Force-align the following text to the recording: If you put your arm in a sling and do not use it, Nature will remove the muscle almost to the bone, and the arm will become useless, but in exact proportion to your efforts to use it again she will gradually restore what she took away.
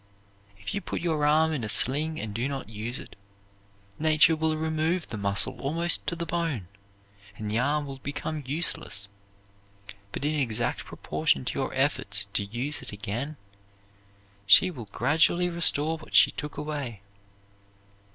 If 0.57 0.73
you 0.73 0.81
put 0.81 0.99
your 0.99 1.27
arm 1.27 1.53
in 1.53 1.63
a 1.63 1.69
sling 1.69 2.19
and 2.19 2.33
do 2.33 2.47
not 2.47 2.69
use 2.69 2.97
it, 2.97 3.15
Nature 3.99 4.35
will 4.35 4.57
remove 4.57 5.07
the 5.07 5.15
muscle 5.15 5.61
almost 5.61 6.07
to 6.07 6.15
the 6.15 6.25
bone, 6.25 6.67
and 7.37 7.51
the 7.51 7.59
arm 7.59 7.85
will 7.85 7.99
become 7.99 8.41
useless, 8.47 9.09
but 10.11 10.25
in 10.25 10.33
exact 10.33 10.85
proportion 10.85 11.45
to 11.45 11.59
your 11.59 11.71
efforts 11.75 12.25
to 12.25 12.43
use 12.43 12.81
it 12.81 12.91
again 12.91 13.37
she 14.47 14.71
will 14.71 14.85
gradually 14.85 15.49
restore 15.49 15.97
what 15.99 16.15
she 16.15 16.31
took 16.31 16.57
away. 16.57 17.01